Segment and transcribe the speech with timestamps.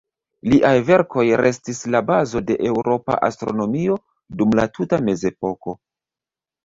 [0.51, 3.99] Liaj verkoj restis la bazo de eŭropa astronomio
[4.41, 5.77] dum la tuta mezepoko.